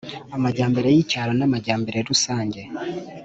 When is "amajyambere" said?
0.35-0.87